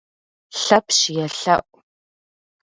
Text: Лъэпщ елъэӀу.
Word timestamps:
Лъэпщ 0.61 0.99
елъэӀу. 1.25 1.75